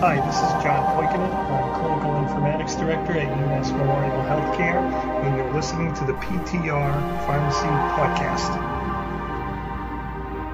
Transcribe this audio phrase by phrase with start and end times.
[0.00, 1.30] Hi, this is John Poikonen.
[1.30, 4.82] I'm Clinical Informatics Director at UMass Memorial Healthcare,
[5.24, 8.50] and you're listening to the PTR Pharmacy Podcast.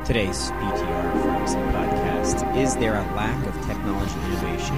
[0.04, 4.77] Today's PTR Pharmacy Podcast Is there a lack of technology innovation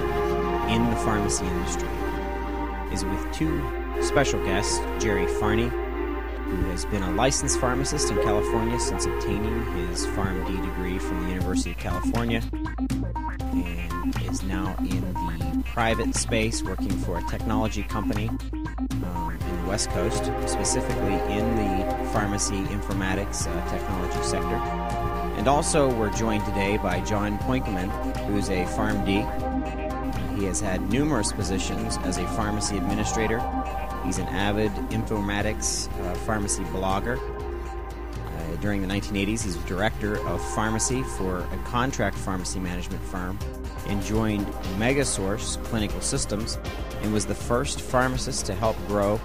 [0.69, 1.89] in the pharmacy industry?
[2.93, 3.61] Is with two
[4.01, 5.88] special guests, Jerry Fahrni,
[6.49, 11.29] who has been a licensed pharmacist in California since obtaining his PharmD degree from the
[11.29, 12.41] University of California
[13.53, 19.67] and is now in the private space working for a technology company um, in the
[19.67, 24.55] West Coast, specifically in the pharmacy informatics uh, technology sector.
[25.37, 27.89] And also, we're joined today by John Poikonen,
[28.25, 29.23] who's a PharmD.
[30.37, 33.37] He has had numerous positions as a pharmacy administrator.
[34.03, 37.17] He's an avid informatics uh, pharmacy blogger.
[37.17, 43.37] Uh, during the 1980s, he's director of pharmacy for a contract pharmacy management firm
[43.87, 44.45] and joined
[44.77, 46.57] Megasource Clinical Systems
[47.01, 49.19] and was the first pharmacist to help grow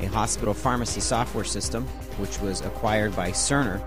[0.00, 1.84] a hospital pharmacy software system,
[2.18, 3.80] which was acquired by Cerner.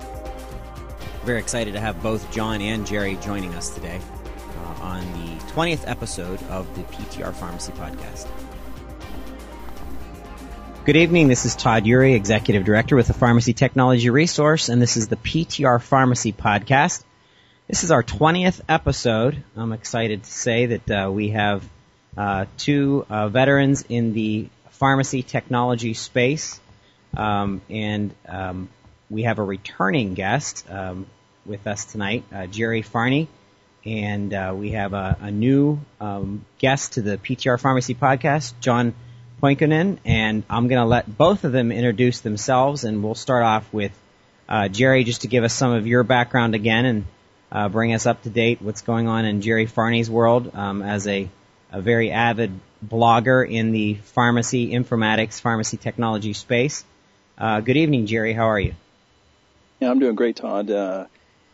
[1.24, 4.00] Very excited to have both John and Jerry joining us today
[4.58, 8.28] uh, on the 20th episode of the PTR Pharmacy Podcast.
[10.86, 11.30] Good evening.
[11.30, 15.16] This is Todd Eury, Executive Director with the Pharmacy Technology Resource, and this is the
[15.16, 17.04] PTR Pharmacy Podcast.
[17.68, 19.44] This is our 20th episode.
[19.58, 21.68] I'm excited to say that uh, we have
[22.16, 26.60] uh, two uh, veterans in the pharmacy technology space,
[27.18, 28.70] um, and um,
[29.10, 31.08] we have a returning guest um,
[31.48, 33.26] with us tonight, uh, Jerry Fahrni,
[33.88, 38.94] and uh, we have a, a new um, guest to the PTR Pharmacy podcast, John
[39.46, 43.72] Poikonen, and I'm going to let both of them introduce themselves, and we'll start off
[43.72, 43.92] with
[44.50, 47.06] uh, Jerry just to give us some of your background again and
[47.52, 51.06] uh, bring us up to date what's going on in Jerry Fahrni's world um, as
[51.06, 51.30] a,
[51.72, 56.84] a very avid blogger in the pharmacy informatics, pharmacy technology space.
[57.38, 58.34] Uh, good evening, Jerry.
[58.34, 58.74] How are you?
[59.80, 60.72] Yeah, I'm doing great, Todd.
[60.72, 61.06] Uh,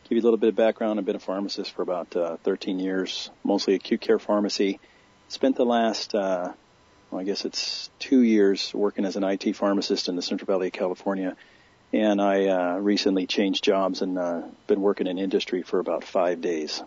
[0.08, 0.98] give you a little bit of background.
[0.98, 4.80] I've been a pharmacist for about uh, 13 years, mostly acute care pharmacy.
[5.28, 6.54] Spent the last, uh,
[7.12, 10.68] well, I guess it's two years working as an IT pharmacist in the Central Valley
[10.68, 11.36] of California
[11.94, 16.42] and I uh, recently changed jobs and uh, been working in industry for about five
[16.42, 16.82] days.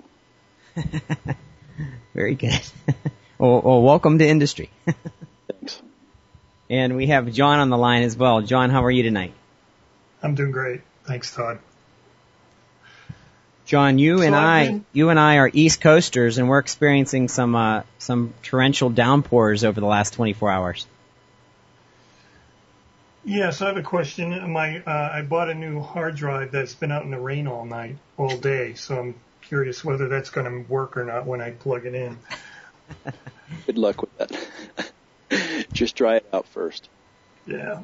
[2.14, 2.60] Very good.
[3.38, 4.70] well, well, welcome to industry.
[5.48, 5.82] Thanks.
[6.70, 8.40] And we have John on the line as well.
[8.40, 9.34] John, how are you tonight?
[10.22, 10.80] I'm doing great.
[11.04, 11.58] Thanks, Todd.
[13.66, 17.54] John, you so and I, you and I are East Coasters, and we're experiencing some
[17.54, 20.86] uh, some torrential downpours over the last 24 hours.
[23.24, 24.52] Yes, I have a question.
[24.52, 27.64] My uh, I bought a new hard drive that's been out in the rain all
[27.64, 28.74] night, all day.
[28.74, 32.18] So I'm curious whether that's going to work or not when I plug it in.
[33.66, 34.92] Good luck with that.
[35.72, 36.88] Just try it out first.
[37.46, 37.80] Yeah.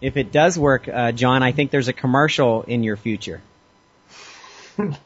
[0.00, 3.40] If it does work, uh, John, I think there's a commercial in your future.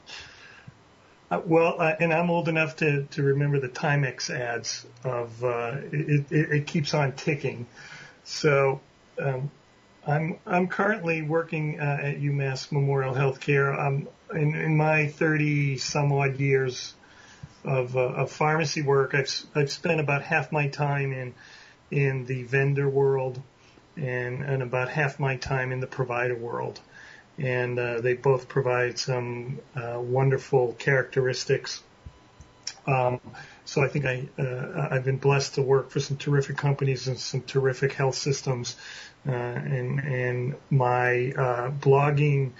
[1.32, 5.76] Uh, well, uh, and I'm old enough to, to remember the Timex ads of uh,
[5.92, 7.68] it, it, it keeps on ticking.
[8.24, 8.80] So
[9.16, 9.48] um,
[10.04, 13.78] I'm I'm currently working uh, at UMass Memorial Healthcare.
[13.78, 16.94] I'm in, in my 30 some odd years
[17.64, 19.14] of, uh, of pharmacy work.
[19.14, 21.34] I've I've spent about half my time in
[21.90, 23.40] in the vendor world
[23.96, 26.80] and and about half my time in the provider world.
[27.40, 31.82] And uh, they both provide some uh, wonderful characteristics.
[32.86, 33.20] Um,
[33.64, 37.18] so I think I uh, I've been blessed to work for some terrific companies and
[37.18, 38.76] some terrific health systems
[39.26, 42.52] uh, and and my uh, blogging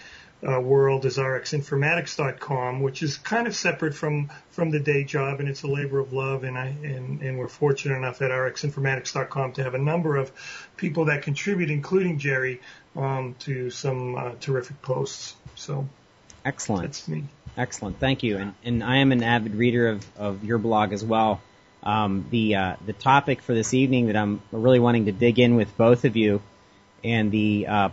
[0.46, 5.48] uh, world is rxinformatics.com, which is kind of separate from from the day job, and
[5.48, 6.44] it's a labor of love.
[6.44, 10.32] And I and, and we're fortunate enough at rxinformatics.com to have a number of
[10.76, 12.60] people that contribute, including Jerry,
[12.96, 15.36] um, to some uh, terrific posts.
[15.56, 15.88] So
[16.44, 16.84] excellent.
[16.84, 17.24] That's me.
[17.56, 17.98] Excellent.
[17.98, 18.38] Thank you.
[18.38, 21.40] And and I am an avid reader of of your blog as well.
[21.82, 25.56] Um, the uh, the topic for this evening that I'm really wanting to dig in
[25.56, 26.42] with both of you
[27.02, 27.88] and the uh,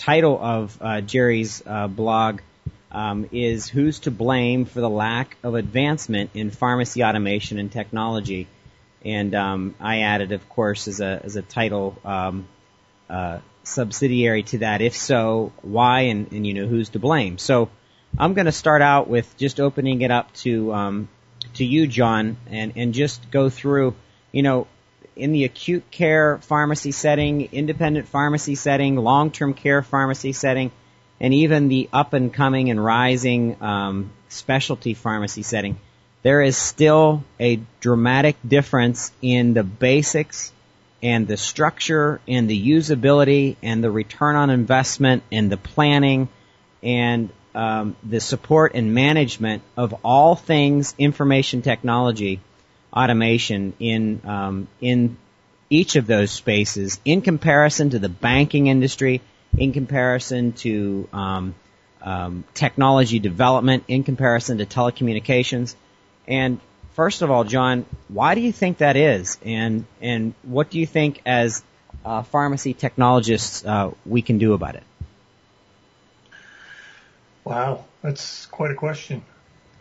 [0.00, 2.40] title of uh, Jerry's uh, blog
[2.90, 8.48] um, is "Who's to Blame for the Lack of Advancement in Pharmacy Automation and Technology?"
[9.04, 12.48] And um, I added, of course, as a as a title um,
[13.08, 14.80] uh, subsidiary to that.
[14.80, 16.02] If so, why?
[16.12, 17.36] And, and you know who's to blame.
[17.36, 17.68] So
[18.18, 21.08] I'm going to start out with just opening it up to um,
[21.54, 23.94] to you, John, and and just go through.
[24.32, 24.66] You know,
[25.16, 30.70] in the acute care pharmacy setting, independent pharmacy setting, long-term care pharmacy setting,
[31.20, 35.78] and even the up and coming and rising um, specialty pharmacy setting,
[36.22, 40.52] there is still a dramatic difference in the basics
[41.02, 46.28] and the structure and the usability and the return on investment and the planning
[46.82, 52.40] and um, the support and management of all things information technology
[52.92, 55.16] automation in um, in
[55.68, 59.20] each of those spaces in comparison to the banking industry,
[59.56, 61.54] in comparison to um,
[62.02, 65.74] um, technology development, in comparison to telecommunications.
[66.26, 66.60] And
[66.94, 69.38] first of all, John, why do you think that is?
[69.44, 71.62] And and what do you think as
[72.04, 74.82] uh, pharmacy technologists uh, we can do about it?
[77.44, 79.22] Wow, that's quite a question.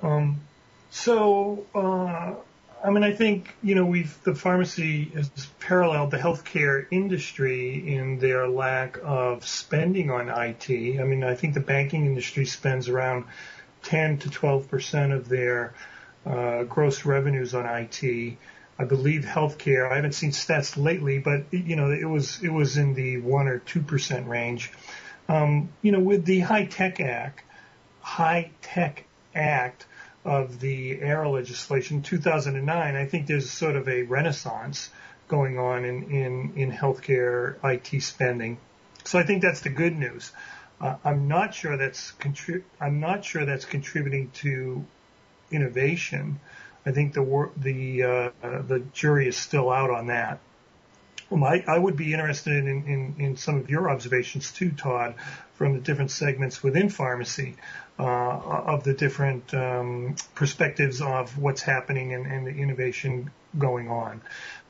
[0.02, 0.42] Um,
[0.92, 2.36] so, uh,
[2.84, 5.30] I mean, I think you know we've the pharmacy has
[5.60, 10.70] paralleled the healthcare industry in their lack of spending on IT.
[11.00, 13.26] I mean, I think the banking industry spends around
[13.84, 15.74] 10 to 12 percent of their
[16.26, 18.38] uh, gross revenues on IT.
[18.78, 19.92] I believe healthcare.
[19.92, 23.48] I haven't seen stats lately, but you know it was it was in the one
[23.48, 24.72] or two percent range.
[25.28, 27.44] Um, you know, with the HITECH Act,
[28.02, 29.06] High Tech
[29.36, 29.86] Act
[30.26, 34.90] of the ARRA legislation, 2009, I think there's sort of a renaissance
[35.28, 38.58] going on in, in, in healthcare IT spending.
[39.06, 40.32] So I think that's the good news.
[40.82, 42.14] Uh, I'm not sure that's
[42.80, 44.86] I'm not sure that's contributing to
[45.52, 46.40] innovation.
[46.86, 50.40] I think the wor- the uh, the jury is still out on that.
[51.32, 55.16] Um, I, I would be interested in, in, in some of your observations too, Todd,
[55.54, 57.56] from the different segments within pharmacy
[58.00, 58.04] uh,
[58.66, 64.22] of the different um, perspectives of what's happening and, and the innovation going on.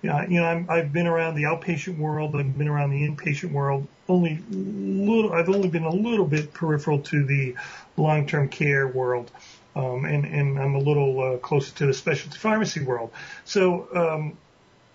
[0.02, 2.36] Yeah, you know, I'm, I've been around the outpatient world.
[2.36, 3.88] I've been around the inpatient world.
[4.08, 5.34] Only little.
[5.34, 7.56] I've only been a little bit peripheral to the
[7.98, 9.30] long-term care world,
[9.76, 13.12] um, and and I'm a little uh, closer to the specialty pharmacy world.
[13.46, 14.38] So um,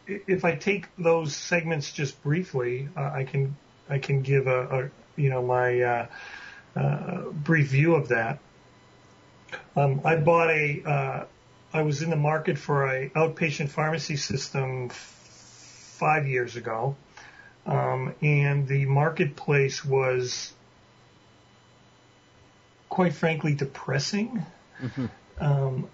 [0.07, 3.55] if I take those segments just briefly, uh, I can
[3.89, 4.91] I can give a, a
[5.21, 6.09] you know my
[6.77, 8.39] uh, brief view of that.
[9.77, 11.25] Um, I bought a uh,
[11.73, 14.97] I was in the market for a outpatient pharmacy system f-
[15.99, 16.97] five years ago,
[17.67, 20.53] um, and the marketplace was
[22.89, 24.45] quite frankly depressing.
[24.81, 25.07] Mm-hmm.
[25.41, 25.89] Um,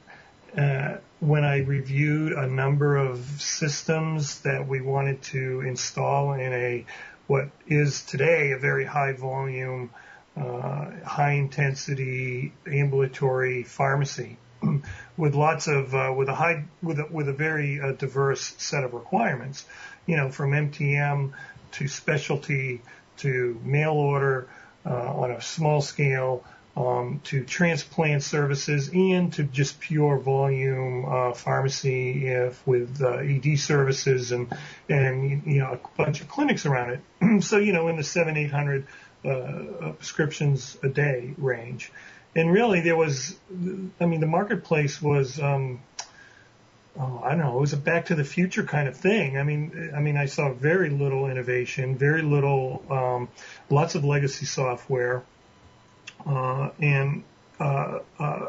[0.56, 6.85] uh, when I reviewed a number of systems that we wanted to install in a
[7.26, 9.91] what is today a very high volume,
[10.37, 14.37] uh, high intensity ambulatory pharmacy
[15.17, 18.85] with lots of uh, with a high with a, with a very uh, diverse set
[18.85, 19.65] of requirements,
[20.06, 21.32] you know, from MTM
[21.73, 22.82] to specialty
[23.19, 24.49] to mail order
[24.87, 26.44] uh, on a small scale
[26.76, 33.59] um, to transplant services and to just pure volume uh, pharmacy if with uh, ED
[33.59, 34.53] services and
[34.88, 37.43] and you know a bunch of clinics around it.
[37.43, 38.87] so you know in the seven eight hundred
[39.25, 41.93] uh, prescriptions a day range,
[42.35, 43.37] and really there was,
[44.01, 45.41] I mean the marketplace was.
[45.41, 45.81] Um,
[46.99, 49.39] oh, I don't know, it was a back to the future kind of thing.
[49.39, 53.29] I mean, I mean, I saw very little innovation, very little, um,
[53.69, 55.23] lots of legacy software,
[56.27, 57.23] uh, and
[57.59, 58.47] uh, uh,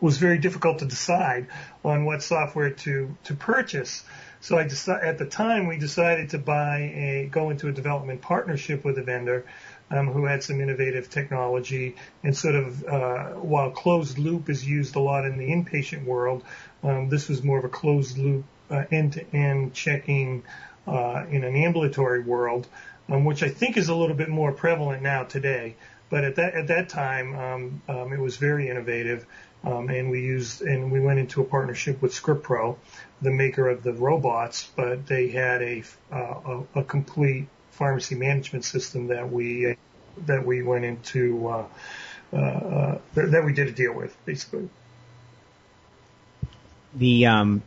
[0.00, 1.48] was very difficult to decide
[1.84, 4.04] on what software to to purchase.
[4.40, 8.20] So I decided at the time we decided to buy a go into a development
[8.20, 9.44] partnership with a vendor
[9.90, 14.96] um, who had some innovative technology and sort of uh, while closed loop is used
[14.96, 16.44] a lot in the inpatient world,
[16.82, 20.42] um, this was more of a closed loop uh, end-to-end checking
[20.86, 22.66] uh, in an ambulatory world,
[23.08, 25.76] um, which I think is a little bit more prevalent now today.
[26.10, 29.26] But at that at that time, um, um, it was very innovative,
[29.62, 32.76] um, and we used and we went into a partnership with ScriptPro,
[33.20, 34.70] the maker of the robots.
[34.76, 35.82] But they had a
[36.12, 39.76] uh, a, a complete pharmacy management system that we
[40.26, 41.66] that we went into uh,
[42.32, 44.68] uh, uh that we did a deal with basically.
[46.94, 47.62] The um,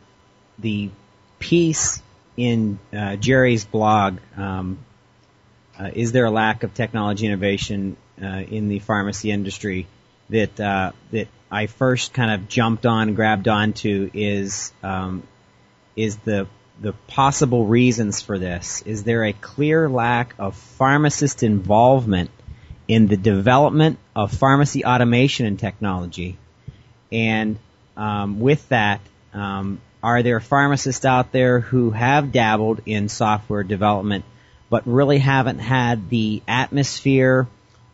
[0.58, 0.90] the
[1.38, 2.02] piece
[2.36, 4.78] in uh, Jerry's blog um,
[5.78, 9.86] uh, is there a lack of technology innovation uh, in the pharmacy industry
[10.28, 15.22] that that I first kind of jumped on, grabbed onto is um,
[15.96, 16.46] is the
[16.80, 18.82] the possible reasons for this.
[18.82, 22.30] Is there a clear lack of pharmacist involvement
[22.88, 26.36] in the development of pharmacy automation and technology?
[27.12, 27.58] And
[27.96, 29.00] um, with that,
[29.32, 34.24] um, are there pharmacists out there who have dabbled in software development
[34.68, 37.46] but really haven't had the atmosphere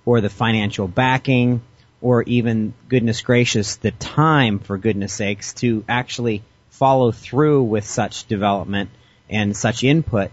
[0.06, 1.60] or the financial backing
[2.00, 6.42] or even goodness gracious the time for goodness sakes to actually
[6.78, 8.88] follow through with such development
[9.28, 10.30] and such input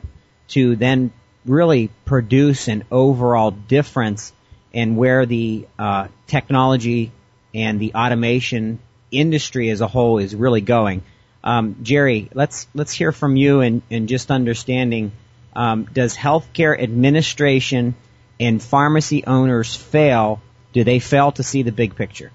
[0.47, 1.11] to then
[1.45, 4.31] really produce an overall difference
[4.71, 7.11] in where the uh, technology
[7.53, 8.79] and the automation
[9.11, 11.01] industry as a whole is really going.
[11.43, 15.11] Um, Jerry, let's let's hear from you and just understanding.
[15.55, 17.95] Um, does healthcare administration
[18.39, 20.41] and pharmacy owners fail?
[20.73, 22.31] Do they fail to see the big picture?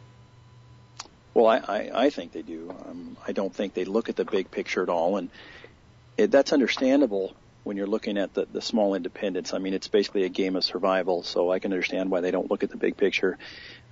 [1.41, 2.69] Well, I, I, I think they do.
[2.69, 5.31] Um, I don't think they look at the big picture at all, and
[6.19, 9.55] it, that's understandable when you're looking at the, the small independents.
[9.55, 12.51] I mean, it's basically a game of survival, so I can understand why they don't
[12.51, 13.39] look at the big picture.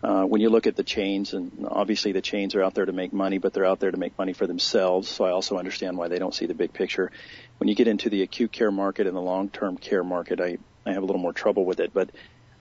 [0.03, 2.93] Uh, when you look at the chains, and obviously the chains are out there to
[2.93, 5.09] make money, but they're out there to make money for themselves.
[5.09, 7.11] So I also understand why they don't see the big picture.
[7.57, 10.93] When you get into the acute care market and the long-term care market, I, I
[10.93, 11.95] have a little more trouble with it.
[11.95, 12.11] But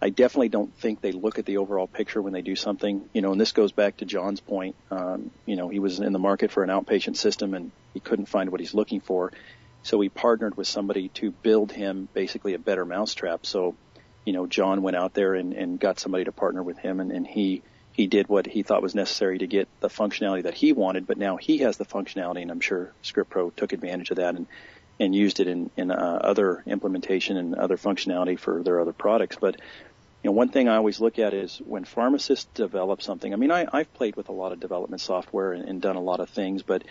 [0.01, 3.09] I definitely don't think they look at the overall picture when they do something.
[3.13, 4.75] You know, and this goes back to John's point.
[4.91, 8.27] Um, you know, he was in the market for an outpatient system and he couldn't
[8.27, 9.31] find what he's looking for.
[9.81, 13.45] So he partnered with somebody to build him basically a better mousetrap.
[13.45, 13.75] So,
[14.23, 17.11] you know, John went out there and, and got somebody to partner with him and,
[17.11, 17.63] and he,
[17.93, 21.17] he did what he thought was necessary to get the functionality that he wanted, but
[21.17, 24.45] now he has the functionality and I'm sure ScriptPro took advantage of that and,
[24.99, 29.37] and used it in, in uh, other implementation and other functionality for their other products.
[29.39, 29.55] But
[30.23, 33.31] you know, one thing I always look at is when pharmacists develop something.
[33.31, 36.01] I mean, I, I've played with a lot of development software and, and done a
[36.01, 36.83] lot of things, but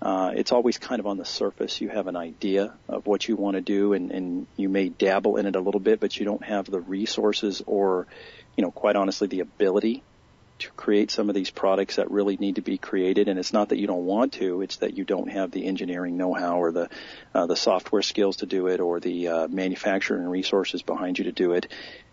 [0.00, 1.80] uh, it's always kind of on the surface.
[1.80, 5.36] You have an idea of what you want to do, and, and you may dabble
[5.36, 8.06] in it a little bit, but you don't have the resources or,
[8.56, 10.02] you know, quite honestly, the ability
[10.60, 13.28] to create some of these products that really need to be created.
[13.28, 16.16] And it's not that you don't want to; it's that you don't have the engineering
[16.16, 16.88] know-how or the
[17.34, 21.32] uh, the software skills to do it, or the uh, manufacturing resources behind you to
[21.32, 21.68] do it.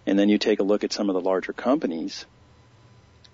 [0.06, 2.26] And then you take a look at some of the larger companies,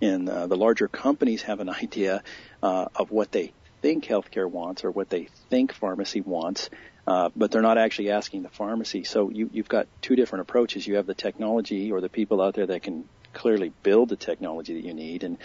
[0.01, 2.23] and uh, the larger companies have an idea
[2.61, 6.69] uh, of what they think healthcare wants or what they think pharmacy wants,
[7.05, 9.03] uh, but they're not actually asking the pharmacy.
[9.03, 10.85] So you, you've got two different approaches.
[10.85, 14.73] You have the technology or the people out there that can clearly build the technology
[14.73, 15.37] that you need, and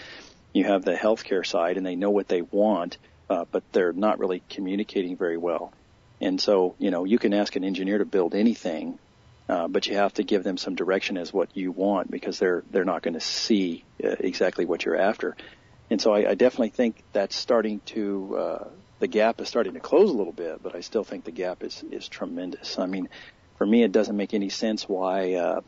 [0.51, 2.97] you have the healthcare side, and they know what they want,
[3.29, 5.71] uh, but they're not really communicating very well.
[6.19, 8.99] And so, you know, you can ask an engineer to build anything,
[9.49, 12.63] uh, but you have to give them some direction as what you want because they're
[12.71, 15.35] they're not going to see uh, exactly what you're after.
[15.89, 18.67] And so I, I definitely think that's starting to uh,
[18.99, 21.61] the gap is starting to close a little bit, but I still think the gap
[21.63, 22.79] is is tremendous.
[22.79, 23.09] I mean,
[23.57, 25.61] for me, it doesn't make any sense why.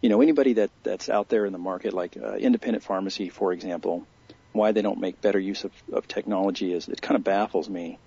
[0.00, 3.52] You know, anybody that that's out there in the market, like uh, independent pharmacy, for
[3.52, 4.06] example,
[4.52, 7.98] why they don't make better use of, of technology is it kind of baffles me.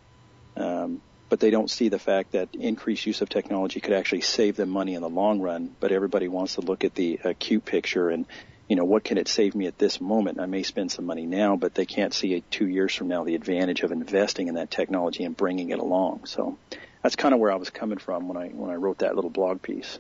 [0.56, 4.58] Um, but they don't see the fact that increased use of technology could actually save
[4.58, 5.74] them money in the long run.
[5.80, 8.26] But everybody wants to look at the acute picture and,
[8.68, 10.42] you know, what can it save me at this moment?
[10.42, 13.36] I may spend some money now, but they can't see two years from now the
[13.36, 16.26] advantage of investing in that technology and bringing it along.
[16.26, 16.58] So
[17.02, 19.30] that's kind of where I was coming from when I when I wrote that little
[19.30, 20.00] blog piece.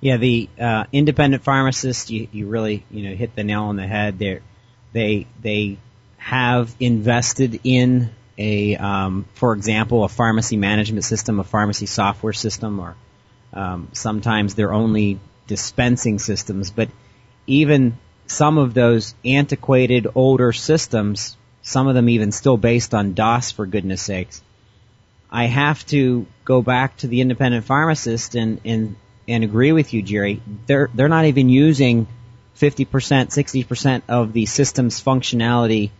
[0.00, 3.86] Yeah, the uh, independent pharmacist, you, you really you know hit the nail on the
[3.86, 4.18] head.
[4.18, 4.40] They
[4.92, 5.78] they they
[6.16, 12.80] have invested in a, um, for example, a pharmacy management system, a pharmacy software system,
[12.80, 12.96] or
[13.52, 16.70] um, sometimes they're only dispensing systems.
[16.70, 16.88] But
[17.46, 23.50] even some of those antiquated older systems, some of them even still based on DOS
[23.50, 24.42] for goodness sakes,
[25.30, 28.96] I have to go back to the independent pharmacist and, and,
[29.30, 30.42] and agree with you, Jerry.
[30.66, 32.06] They're, they're not even using
[32.58, 35.90] 50%, 60% of the system's functionality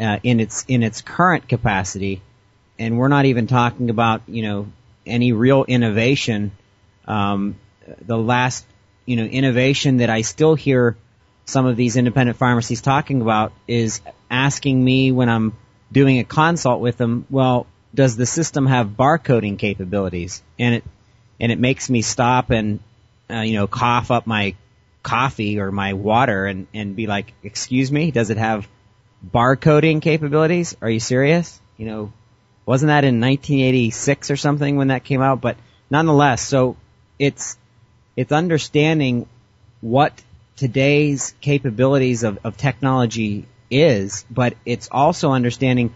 [0.00, 2.22] uh, in its in its current capacity,
[2.78, 4.68] and we're not even talking about you know
[5.04, 6.52] any real innovation.
[7.06, 7.56] Um,
[8.06, 8.64] the last
[9.06, 10.96] you know innovation that I still hear
[11.46, 15.56] some of these independent pharmacies talking about is asking me when I'm
[15.90, 20.42] doing a consult with them, well, does the system have barcoding capabilities?
[20.58, 20.84] And it
[21.40, 22.80] and it makes me stop and
[23.30, 24.54] uh, you know cough up my
[25.02, 28.68] coffee or my water and and be like, excuse me, does it have
[29.24, 30.76] barcoding capabilities.
[30.80, 31.60] Are you serious?
[31.76, 32.12] You know,
[32.66, 35.40] wasn't that in 1986 or something when that came out?
[35.40, 35.56] But
[35.90, 36.76] nonetheless, so
[37.18, 37.56] it's
[38.16, 39.26] it's understanding
[39.80, 40.12] what
[40.56, 45.94] today's capabilities of, of technology is, but it's also understanding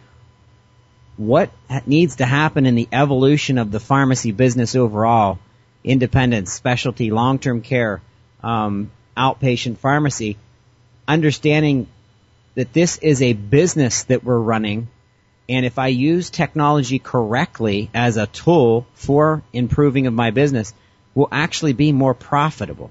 [1.16, 1.50] what
[1.86, 5.38] needs to happen in the evolution of the pharmacy business overall,
[5.84, 8.00] independent, specialty, long-term care,
[8.42, 10.36] um, outpatient pharmacy,
[11.06, 11.86] understanding
[12.54, 14.88] that this is a business that we're running
[15.48, 20.72] and if I use technology correctly as a tool for improving of my business,
[21.14, 22.90] will actually be more profitable.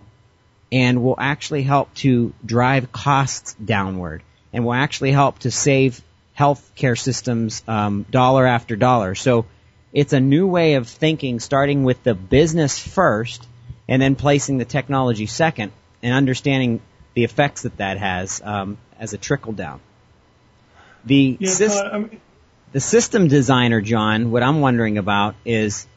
[0.74, 4.24] and will actually help to drive costs downward
[4.54, 6.02] and will actually help to save
[6.38, 9.16] healthcare systems um, dollar after dollar.
[9.16, 9.46] So
[9.94, 13.46] it's a new way of thinking, starting with the business first
[13.88, 15.72] and then placing the technology second
[16.02, 16.82] and understanding
[17.14, 19.82] the effects that that has um, as a trickle down.
[21.04, 22.22] The, yeah, syst- mean,
[22.72, 25.88] the system designer, John, what I'm wondering about is,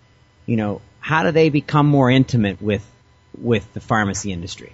[0.46, 2.84] you know, how do they become more intimate with
[3.40, 4.72] with the pharmacy industry?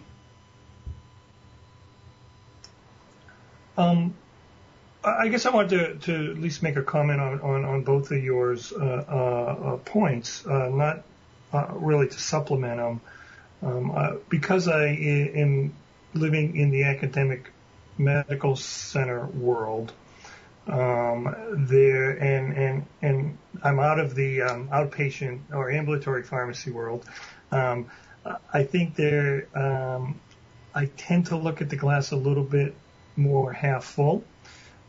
[3.76, 4.14] Um,
[5.02, 8.10] I guess I want to, to at least make a comment on, on, on both
[8.10, 11.04] of yours uh, uh, uh points, not
[11.52, 13.00] really to supplement them.
[13.62, 15.74] Um, uh, because I am
[16.14, 17.52] living in the academic
[17.98, 19.92] medical center world,
[20.66, 21.34] um,
[21.68, 27.04] there and and and I'm out of the um, outpatient or ambulatory pharmacy world.
[27.52, 27.90] Um,
[28.52, 30.20] I think there um,
[30.74, 32.74] I tend to look at the glass a little bit
[33.16, 34.24] more half full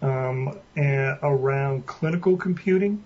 [0.02, 3.04] um, around clinical computing.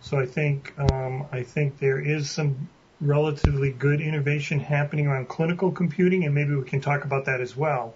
[0.00, 2.68] So I think um, I think there is some
[3.00, 7.56] relatively good innovation happening around clinical computing, and maybe we can talk about that as
[7.56, 7.94] well.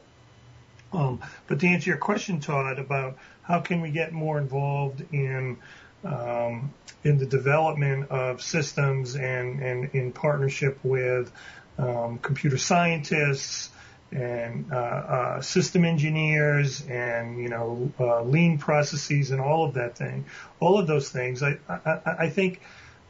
[0.92, 5.56] Um, but to answer your question, Todd, about how can we get more involved in
[6.04, 6.72] um,
[7.04, 11.32] in the development of systems and, and in partnership with
[11.78, 13.70] um, computer scientists
[14.12, 19.96] and uh, uh, system engineers and you know uh, lean processes and all of that
[19.96, 20.24] thing,
[20.60, 21.42] all of those things.
[21.42, 22.60] I I, I think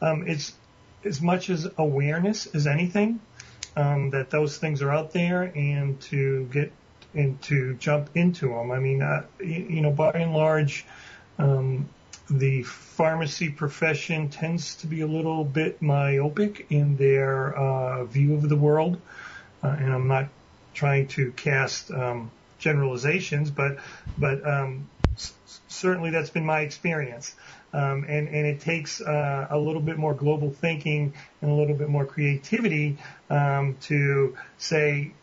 [0.01, 0.53] um, it's
[1.05, 3.19] as much as awareness as anything
[3.75, 6.71] um, that those things are out there and to get
[7.13, 8.71] and to jump into them.
[8.71, 10.85] I mean, uh, you, know, by and large,
[11.37, 11.87] um,
[12.29, 18.49] the pharmacy profession tends to be a little bit myopic in their uh, view of
[18.49, 18.99] the world,
[19.61, 20.29] uh, and I'm not
[20.73, 23.77] trying to cast um, generalizations, but
[24.17, 24.89] but um,
[25.67, 27.35] certainly that's been my experience.
[27.73, 31.75] Um, and, and it takes uh, a little bit more global thinking and a little
[31.75, 32.97] bit more creativity
[33.31, 35.13] um, to say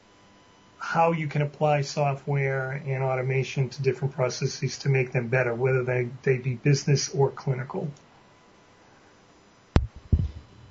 [0.78, 5.84] how you can apply software and automation to different processes to make them better, whether
[5.84, 7.88] they, they be business or clinical.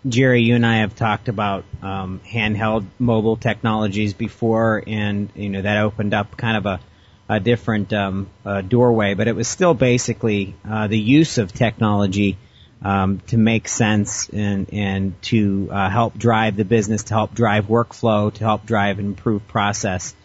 [0.07, 5.61] Jerry, you and I have talked about um, handheld mobile technologies before, and you know
[5.61, 6.79] that opened up kind of a,
[7.27, 9.13] a different um, uh, doorway.
[9.13, 12.37] But it was still basically uh, the use of technology
[12.81, 17.65] um, to make sense and and to uh, help drive the business, to help drive
[17.65, 20.15] workflow, to help drive and improve process.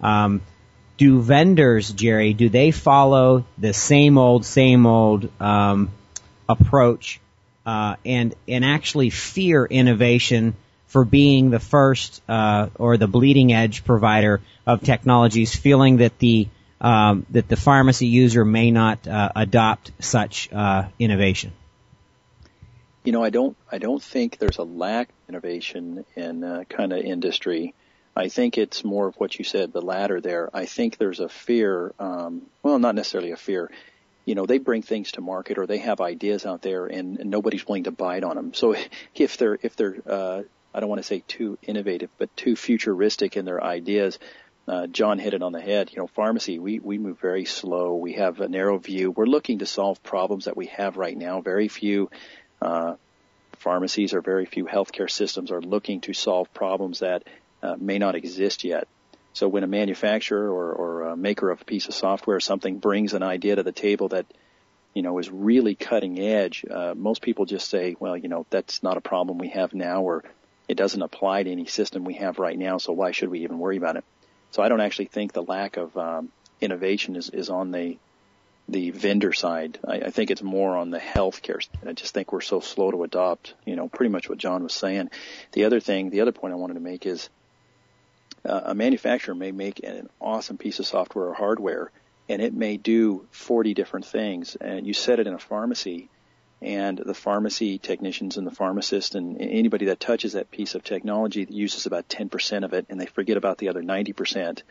[0.00, 0.40] Um,
[0.96, 5.90] do vendors, Jerry, do they follow the same old, same old um,
[6.48, 7.20] approach
[7.68, 10.54] uh, and and actually fear innovation
[10.86, 16.48] for being the first uh, or the bleeding edge provider of technologies, feeling that the
[16.80, 21.52] um, that the pharmacy user may not uh, adopt such uh, innovation.
[23.04, 26.94] You know, I don't I don't think there's a lack of innovation in uh, kind
[26.94, 27.74] of industry.
[28.16, 30.48] I think it's more of what you said, the latter there.
[30.54, 33.70] I think there's a fear, um, well, not necessarily a fear
[34.28, 37.30] you know, they bring things to market or they have ideas out there and, and
[37.30, 38.52] nobody's willing to bite on them.
[38.52, 38.76] So
[39.14, 40.42] if they're, if they're, uh,
[40.74, 44.18] I don't want to say too innovative, but too futuristic in their ideas,
[44.68, 45.90] uh, John hit it on the head.
[45.92, 47.94] You know, pharmacy, we, we move very slow.
[47.94, 49.10] We have a narrow view.
[49.10, 51.40] We're looking to solve problems that we have right now.
[51.40, 52.10] Very few,
[52.60, 52.96] uh,
[53.56, 57.22] pharmacies or very few healthcare systems are looking to solve problems that
[57.62, 58.88] uh, may not exist yet.
[59.32, 62.78] So when a manufacturer or, or a maker of a piece of software or something
[62.78, 64.26] brings an idea to the table that,
[64.94, 68.82] you know, is really cutting edge, uh, most people just say, well, you know, that's
[68.82, 70.24] not a problem we have now or
[70.68, 73.58] it doesn't apply to any system we have right now, so why should we even
[73.58, 74.04] worry about it?
[74.50, 77.96] So I don't actually think the lack of um, innovation is, is on the
[78.70, 79.78] the vendor side.
[79.82, 81.62] I, I think it's more on the healthcare.
[81.62, 81.88] Side.
[81.88, 83.54] I just think we're so slow to adopt.
[83.64, 85.08] You know, pretty much what John was saying.
[85.52, 87.30] The other thing, the other point I wanted to make is
[88.44, 91.90] uh, a manufacturer may make an awesome piece of software or hardware
[92.28, 96.08] and it may do 40 different things and you set it in a pharmacy
[96.60, 101.46] and the pharmacy technicians and the pharmacist and anybody that touches that piece of technology
[101.48, 104.62] uses about 10% of it and they forget about the other 90%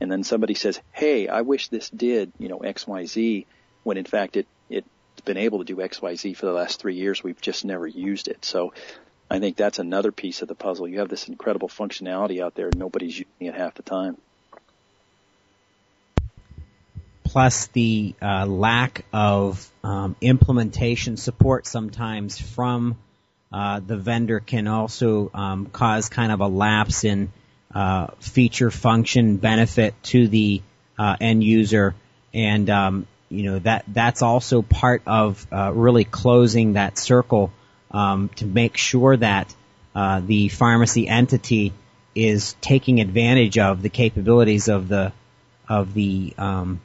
[0.00, 3.46] and then somebody says hey i wish this did you know xyz
[3.82, 4.46] when in fact it
[5.16, 7.24] it's been able to do xyz for the last three years.
[7.24, 8.44] We've just never used it.
[8.44, 8.74] So
[9.30, 10.86] I think that's another piece of the puzzle.
[10.86, 14.16] You have this incredible functionality out there, and nobody's using it half the time.
[17.24, 22.96] Plus, the uh, lack of um, implementation support sometimes from
[23.52, 27.32] uh, the vendor can also um, cause kind of a lapse in
[27.74, 30.62] uh, feature, function, benefit to the
[30.98, 31.94] uh, end user,
[32.32, 37.52] and um, you know that that's also part of uh, really closing that circle
[37.96, 39.54] um, to make sure that
[39.94, 41.72] uh, the pharmacy entity
[42.14, 45.12] is taking advantage of the capabilities of the
[45.68, 46.80] of the um,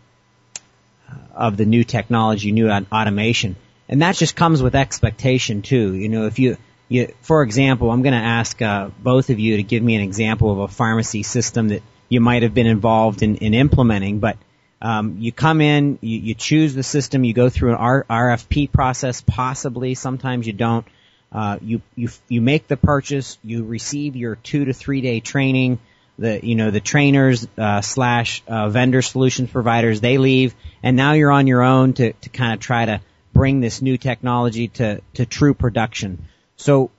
[1.36, 3.58] of the new technology, new automation,
[3.89, 5.93] and that just comes with expectation too.
[5.95, 6.56] You know, if you
[6.88, 10.02] you, for example, I'm going to ask uh, both of you to give me an
[10.02, 14.38] example of a pharmacy system that you might have been involved in, in implementing, but
[14.82, 18.71] um, you come in, you, you, choose the system, you go through an R- RFP
[18.71, 20.86] process, possibly, sometimes you don't.
[21.32, 25.80] Uh, you, you, you make the purchase, you receive your two to three day training,
[26.20, 31.13] the, you know, the trainers, uh, slash, uh, vendor solutions providers, they leave, and now
[31.13, 33.02] you're on your own to, to kind of try to
[33.34, 36.26] bring this new technology to, to true production.
[36.58, 36.91] So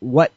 [0.00, 0.32] what,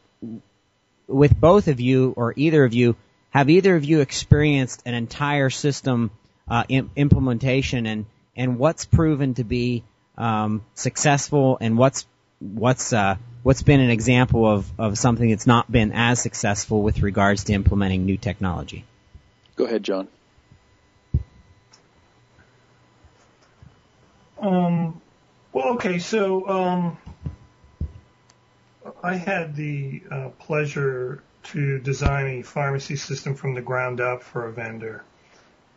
[1.07, 2.95] with both of you or either of you,
[3.31, 6.11] have either of you experienced an entire system
[6.49, 9.83] uh, implementation and and what's proven to be
[10.17, 12.05] um, successful and what's
[12.39, 17.01] what's uh, what's been an example of, of something that's not been as successful with
[17.01, 18.85] regards to implementing new technology.
[19.55, 20.07] Go ahead, John.
[24.39, 25.01] Um,
[25.53, 26.97] well, okay, so um,
[29.03, 34.47] I had the uh, pleasure to design a pharmacy system from the ground up for
[34.47, 35.03] a vendor.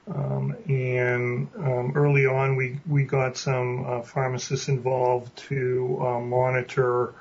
[0.07, 7.15] Um, and um, early on, we, we got some uh, pharmacists involved to uh, monitor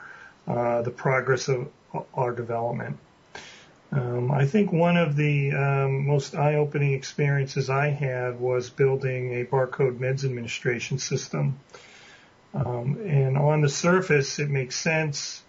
[0.48, 1.70] uh, the progress of
[2.14, 2.98] our development.
[3.92, 9.46] Um, I think one of the um, most eye-opening experiences I had was building a
[9.46, 11.60] barcode meds administration system.
[12.56, 15.44] Um, and on the surface, it makes sense.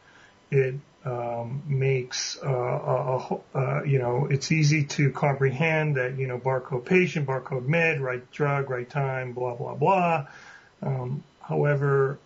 [0.51, 6.39] It um, makes uh, a, a, you know it's easy to comprehend that you know
[6.39, 10.27] barcode patient, barcode med, right drug, right time, blah blah blah.
[10.83, 12.19] Um, however,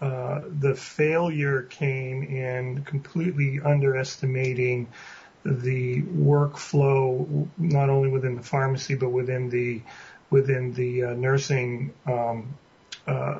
[0.00, 4.88] uh, the failure came in completely underestimating
[5.44, 9.82] the workflow, not only within the pharmacy but within the
[10.30, 12.54] within the uh, nursing um,
[13.06, 13.38] uh,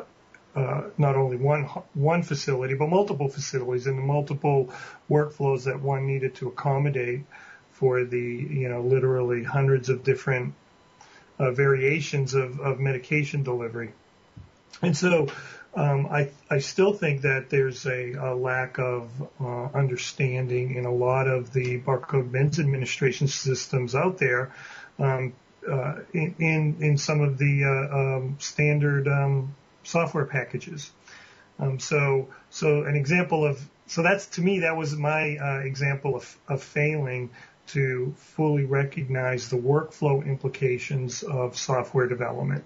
[0.56, 4.72] uh, not only one one facility but multiple facilities and the multiple
[5.08, 7.24] workflows that one needed to accommodate
[7.72, 10.54] for the you know literally hundreds of different
[11.38, 13.92] uh, variations of, of medication delivery.
[14.82, 15.28] And so
[15.74, 20.92] um, I I still think that there's a, a lack of uh, understanding in a
[20.92, 24.52] lot of the barcode meds administration systems out there.
[24.98, 25.32] Um,
[25.68, 30.90] uh, in, in, in some of the uh, um, standard um, software packages.
[31.58, 36.16] Um, so, so an example of, so that's to me, that was my uh, example
[36.16, 37.30] of, of failing
[37.68, 42.64] to fully recognize the workflow implications of software development.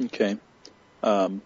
[0.00, 0.36] Okay.
[1.02, 1.42] Um,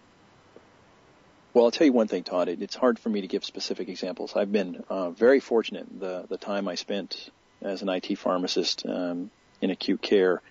[1.53, 2.49] well, I'll tell you one thing, Todd.
[2.49, 4.35] It, it's hard for me to give specific examples.
[4.35, 7.29] I've been uh, very fortunate the the time I spent
[7.61, 10.41] as an IT pharmacist um, in acute care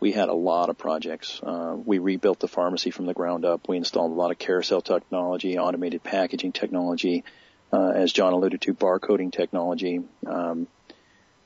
[0.00, 1.40] we had a lot of projects.
[1.42, 3.68] Uh, we rebuilt the pharmacy from the ground up.
[3.68, 7.24] We installed a lot of carousel technology, automated packaging technology,
[7.72, 10.68] uh, as John alluded to, barcoding technology, um,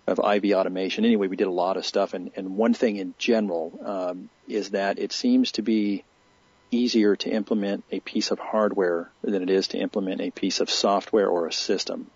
[0.07, 1.05] of IV automation.
[1.05, 2.15] Anyway, we did a lot of stuff.
[2.15, 6.05] And, and one thing in general um, is that it seems to be
[6.71, 10.71] easier to implement a piece of hardware than it is to implement a piece of
[10.71, 12.11] software or a system.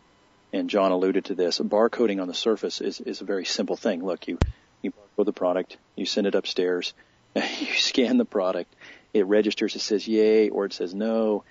[0.53, 1.59] And John alluded to this.
[1.59, 4.05] Barcoding on the surface is, is a very simple thing.
[4.05, 4.38] Look, you
[4.83, 6.94] you barcode the product, you send it upstairs,
[7.35, 8.75] you scan the product,
[9.12, 11.44] it registers, it says yay or it says no.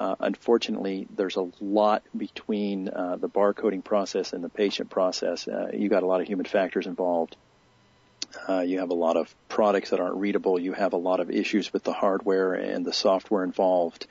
[0.00, 5.46] Uh, unfortunately, there's a lot between uh, the barcoding process and the patient process.
[5.46, 7.36] Uh, you got a lot of human factors involved.
[8.48, 10.58] Uh, you have a lot of products that aren't readable.
[10.58, 14.06] You have a lot of issues with the hardware and the software involved.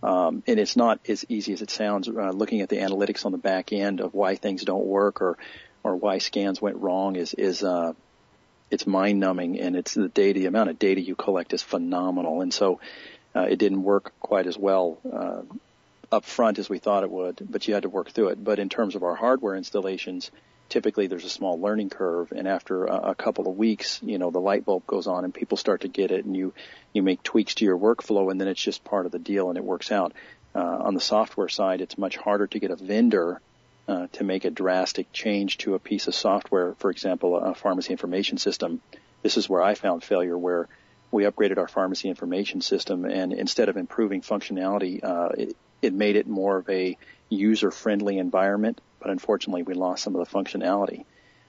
[0.00, 2.08] Um, and it's not as easy as it sounds.
[2.08, 5.38] Uh, looking at the analytics on the back end of why things don't work or
[5.84, 7.92] or why scans went wrong is is uh,
[8.70, 12.40] it's mind numbing and it's the data the amount of data you collect is phenomenal
[12.40, 12.80] and so
[13.34, 15.42] uh, it didn't work quite as well uh,
[16.10, 18.42] up front as we thought it would but you had to work through it.
[18.42, 20.30] But in terms of our hardware installations
[20.68, 24.30] typically there's a small learning curve and after a, a couple of weeks you know
[24.30, 26.52] the light bulb goes on and people start to get it and you
[26.92, 29.58] you make tweaks to your workflow and then it's just part of the deal and
[29.58, 30.12] it works out.
[30.54, 33.40] Uh, on the software side it's much harder to get a vendor
[33.88, 37.90] uh, to make a drastic change to a piece of software, for example, a pharmacy
[37.90, 38.80] information system.
[39.22, 40.68] This is where I found failure where
[41.12, 46.16] we upgraded our pharmacy information system and instead of improving functionality, uh, it, it made
[46.16, 46.96] it more of a
[47.28, 51.04] user-friendly environment, but unfortunately we lost some of the functionality.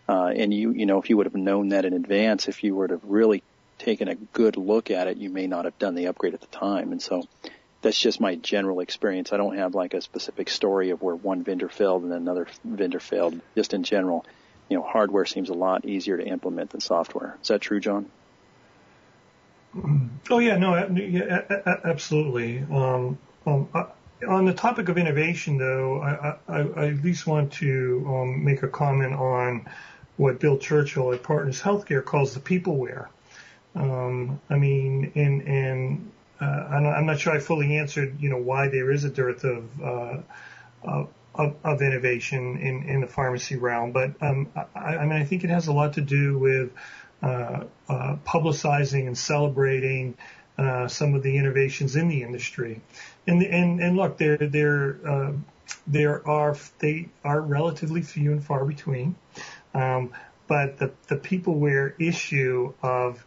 [0.07, 2.75] Uh, and you, you know, if you would have known that in advance, if you
[2.75, 3.41] were to really
[3.79, 6.47] taken a good look at it, you may not have done the upgrade at the
[6.47, 6.91] time.
[6.91, 7.23] And so
[7.81, 9.31] that's just my general experience.
[9.31, 12.99] I don't have like a specific story of where one vendor failed and another vendor
[12.99, 13.39] failed.
[13.55, 14.25] Just in general,
[14.69, 17.37] you know, hardware seems a lot easier to implement than software.
[17.41, 18.09] Is that true, John?
[20.29, 21.41] Oh yeah, no, yeah,
[21.83, 22.59] absolutely.
[22.59, 23.67] Um, um,
[24.27, 28.63] on the topic of innovation, though, I, I, I at least want to um, make
[28.63, 29.67] a comment on
[30.17, 33.07] what Bill Churchill at Partners Healthcare calls the peopleware.
[33.75, 38.67] Um, I mean, and and uh, I'm not sure I fully answered, you know, why
[38.67, 40.17] there is a dearth of uh,
[41.35, 45.43] of, of, innovation in, in the pharmacy realm, but um, I, I mean, I think
[45.43, 46.71] it has a lot to do with
[47.23, 50.15] publicizing and celebrating
[50.57, 52.81] uh, some of the innovations in the industry.
[53.25, 55.31] And and and look, there there uh,
[55.87, 59.15] there are they are relatively few and far between,
[59.73, 60.11] um,
[60.47, 63.23] but the the peopleware issue of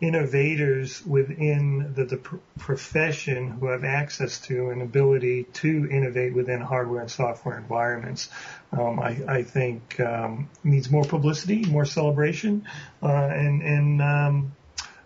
[0.00, 2.16] innovators within the, the
[2.58, 8.28] profession who have access to and ability to innovate within hardware and software environments.
[8.72, 12.66] Um, I, I, think um, needs more publicity, more celebration,
[13.02, 14.52] uh, and, and um,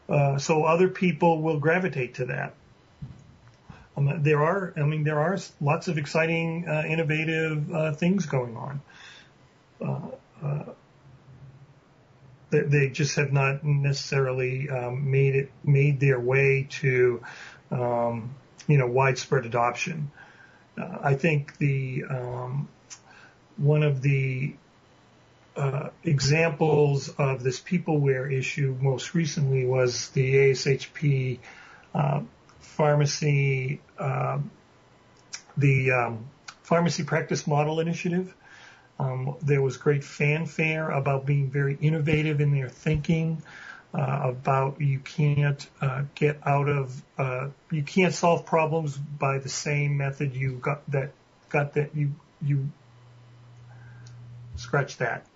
[0.09, 2.55] uh, so other people will gravitate to that.
[3.96, 8.57] Um, there are, I mean, there are lots of exciting, uh, innovative uh, things going
[8.57, 8.81] on
[9.81, 10.00] uh,
[10.42, 10.64] uh,
[12.50, 17.22] they just have not necessarily um, made it made their way to
[17.70, 18.34] um,
[18.66, 20.10] you know widespread adoption.
[20.78, 22.68] Uh, I think the um,
[23.56, 24.54] one of the
[25.56, 31.38] uh, examples of this peopleware issue most recently was the ASHP
[31.94, 32.20] uh,
[32.60, 34.38] pharmacy uh,
[35.56, 36.26] the um,
[36.62, 38.34] pharmacy practice model initiative.
[39.00, 43.42] Um, there was great fanfare about being very innovative in their thinking,
[43.94, 49.48] uh, about you can't uh, get out of, uh, you can't solve problems by the
[49.48, 51.12] same method you got that
[51.48, 52.70] got that you you
[54.56, 55.26] scratch that.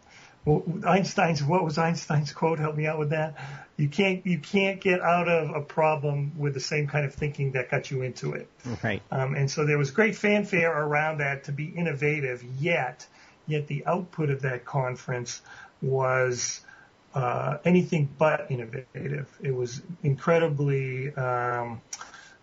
[0.44, 2.58] Well, Einstein's what was Einstein's quote?
[2.58, 3.34] Help me out with that.
[3.78, 7.52] You can't you can't get out of a problem with the same kind of thinking
[7.52, 8.48] that got you into it.
[8.84, 9.00] Right.
[9.10, 13.06] Um, and so there was great fanfare around that to be innovative, yet
[13.46, 15.42] yet the output of that conference
[15.82, 16.60] was
[17.14, 19.28] uh, anything but innovative.
[19.40, 21.80] It was incredibly um,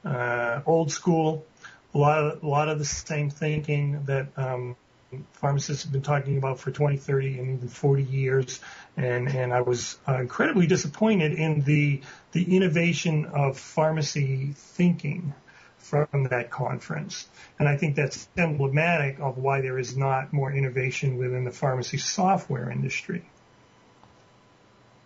[0.06, 1.46] uh, old school.
[1.94, 4.78] A lot of a lot of the same thinking that um,
[5.34, 8.62] pharmacists have been talking about for 20, 30, and even 40 years.
[8.96, 15.34] And and I was uh, incredibly disappointed in the the innovation of pharmacy thinking
[15.92, 17.28] from that conference.
[17.60, 21.98] And I think that's emblematic of why there is not more innovation within the pharmacy
[21.98, 23.24] software industry.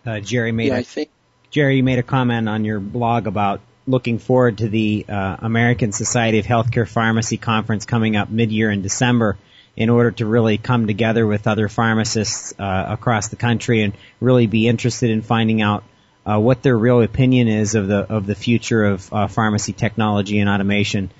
[0.05, 1.09] Uh, Jerry made yeah, a, I think
[1.49, 6.39] Jerry made a comment on your blog about looking forward to the uh, American Society
[6.39, 9.37] of Healthcare Pharmacy conference coming up mid-year in December
[9.75, 14.47] in order to really come together with other pharmacists uh, across the country and really
[14.47, 15.83] be interested in finding out
[16.25, 20.39] uh, what their real opinion is of the of the future of uh, pharmacy technology
[20.39, 21.11] and automation.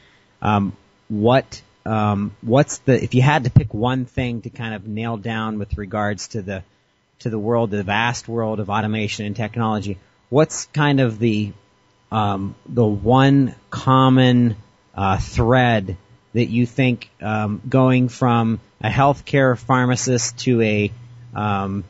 [0.42, 0.76] Um,
[1.08, 5.18] what um, what's the if you had to pick one thing to kind of nail
[5.18, 6.64] down with regards to the
[7.20, 9.98] to the world, the vast world of automation and technology,
[10.30, 11.54] what's kind of the
[12.12, 14.56] um, the one common
[14.96, 15.98] uh, thread
[16.34, 20.92] that you think um, going from a healthcare pharmacist to a
[21.34, 21.84] um,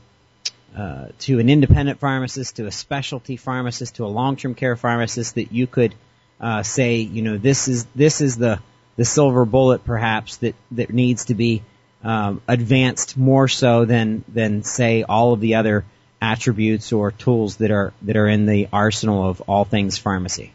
[0.75, 5.51] uh, to an independent pharmacist, to a specialty pharmacist, to a long-term care pharmacist that
[5.51, 5.95] you could
[6.39, 8.59] uh, say, you know, this is this is the
[8.97, 11.63] the silver bullet perhaps that that needs to be
[12.03, 15.85] um, advanced more so than than say all of the other
[16.21, 20.51] attributes or tools that are that are in the arsenal of all things pharmacy.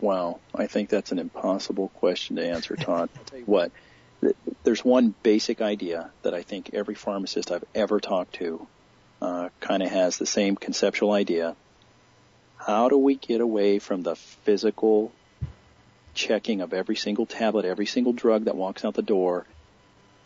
[0.00, 3.08] Wow, I think that's an impossible question to answer, Todd.
[3.16, 3.70] I'll tell you what
[4.64, 8.68] there's one basic idea that I think every pharmacist I've ever talked to
[9.20, 11.56] uh, kind of has the same conceptual idea.
[12.56, 15.16] How do we get away from the physical
[16.14, 19.46] checking of every single tablet, every single drug that walks out the door,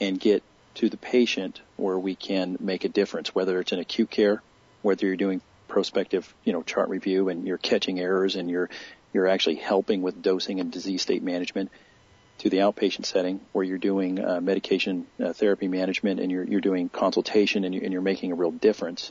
[0.00, 4.10] and get to the patient where we can make a difference, whether it's in acute
[4.10, 4.42] care,
[4.82, 8.68] whether you're doing prospective, you know, chart review and you're catching errors and you're
[9.12, 11.70] you're actually helping with dosing and disease state management
[12.38, 16.60] to the outpatient setting where you're doing uh, medication uh, therapy management and you're, you're
[16.60, 19.10] doing consultation and, you, you're making a real difference.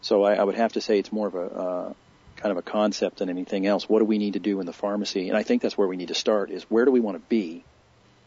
[0.00, 1.92] So I, I would have to say it's more of a uh,
[2.36, 3.88] kind of a concept than anything else.
[3.88, 5.28] What do we need to do in the pharmacy?
[5.28, 7.28] And I think that's where we need to start is where do we want to
[7.28, 7.64] be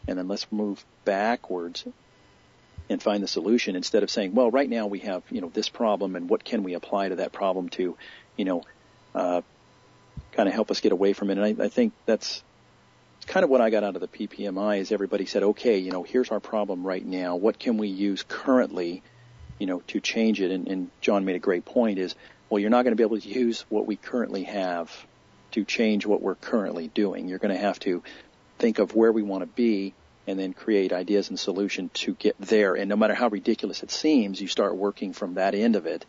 [0.06, 1.84] and then let's move backwards
[2.90, 5.68] and find the solution instead of saying, well, right now we have, you know, this
[5.68, 7.96] problem and what can we apply to that problem to,
[8.36, 8.62] you know,
[9.14, 9.40] uh,
[10.32, 11.38] kind of help us get away from it.
[11.38, 12.42] And I, I think that's
[13.26, 16.02] kind of what I got out of the PPMI is everybody said, okay, you know,
[16.02, 17.36] here's our problem right now.
[17.36, 19.02] What can we use currently,
[19.58, 20.50] you know, to change it?
[20.50, 22.14] And, and John made a great point is,
[22.50, 24.90] well, you're not going to be able to use what we currently have
[25.52, 27.28] to change what we're currently doing.
[27.28, 28.02] You're going to have to
[28.58, 29.94] think of where we want to be
[30.26, 32.74] and then create ideas and solution to get there.
[32.74, 36.06] And no matter how ridiculous it seems, you start working from that end of it,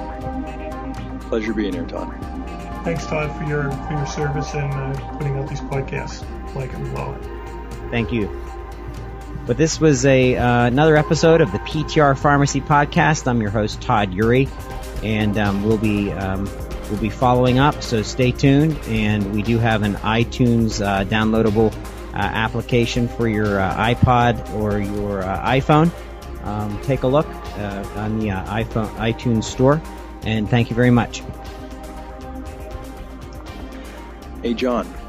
[1.28, 2.12] Pleasure being here, Todd.
[2.84, 6.24] Thanks, Todd, for your for your service and uh, putting out these podcasts.
[6.54, 7.16] Like it well.
[7.90, 8.28] Thank you.
[9.50, 13.26] But this was a uh, another episode of the PTR Pharmacy Podcast.
[13.26, 14.48] I'm your host, Todd Eury,
[15.02, 16.48] and um, we'll be um,
[16.88, 18.78] We'll be following up, so stay tuned.
[18.86, 24.78] And we do have an iTunes uh, downloadable uh, application for your uh, iPod or
[24.78, 25.90] your uh, iPhone.
[26.44, 29.82] Um, take a look uh, on the iPhone iTunes store.
[30.22, 31.24] And thank you very much.
[34.44, 34.99] Hey, John.